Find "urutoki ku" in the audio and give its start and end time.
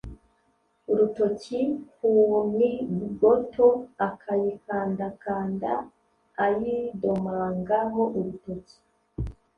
0.91-2.11